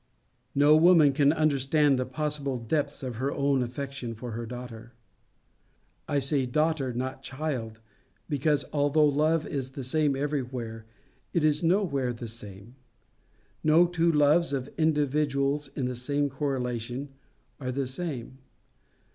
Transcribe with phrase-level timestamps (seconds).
[0.55, 4.93] No woman can understand the possible depths of her own affection for her daughter.
[6.07, 7.81] I say daughter, not child,
[8.27, 10.87] because although love is the same everywhere,
[11.33, 12.77] it is nowhere the same.
[13.63, 17.09] No two loves of individuals in the same correlation
[17.59, 18.39] are the same.